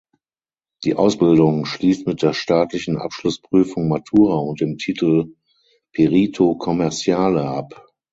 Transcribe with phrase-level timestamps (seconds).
[0.83, 5.35] Die Ausbildung schließt mit der staatlichen Abschlussprüfung (Matura) und dem Titel
[5.91, 7.85] "Perito commerciale" ab.